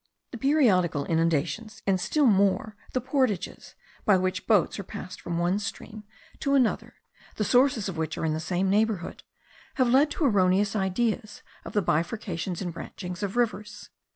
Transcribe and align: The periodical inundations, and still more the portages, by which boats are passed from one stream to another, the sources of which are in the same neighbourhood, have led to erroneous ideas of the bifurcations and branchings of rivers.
The 0.31 0.37
periodical 0.39 1.05
inundations, 1.05 1.83
and 1.85 2.01
still 2.01 2.25
more 2.25 2.75
the 2.93 2.99
portages, 3.01 3.75
by 4.03 4.17
which 4.17 4.47
boats 4.47 4.79
are 4.79 4.83
passed 4.83 5.21
from 5.21 5.37
one 5.37 5.59
stream 5.59 6.05
to 6.39 6.55
another, 6.55 6.95
the 7.35 7.43
sources 7.43 7.87
of 7.87 7.97
which 7.97 8.17
are 8.17 8.25
in 8.25 8.33
the 8.33 8.39
same 8.39 8.67
neighbourhood, 8.67 9.21
have 9.75 9.89
led 9.89 10.09
to 10.09 10.25
erroneous 10.25 10.75
ideas 10.75 11.43
of 11.63 11.73
the 11.73 11.83
bifurcations 11.83 12.63
and 12.63 12.73
branchings 12.73 13.21
of 13.21 13.37
rivers. 13.37 13.91